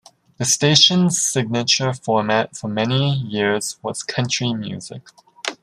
The 0.37 0.45
station's 0.45 1.21
signature 1.21 1.93
format 1.93 2.57
for 2.57 2.67
many 2.67 3.13
years 3.17 3.77
was 3.83 4.01
country 4.01 4.51
music. 4.51 5.03